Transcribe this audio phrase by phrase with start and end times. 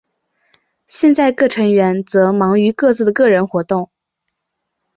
[0.87, 3.91] 现在各成员则忙于各自的个人活动。